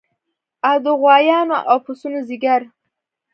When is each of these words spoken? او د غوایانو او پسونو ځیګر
او 0.67 0.75
د 0.85 0.87
غوایانو 0.99 1.57
او 1.69 1.77
پسونو 1.85 2.19
ځیګر 2.29 2.61